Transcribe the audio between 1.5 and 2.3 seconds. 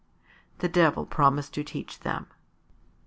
to teach them.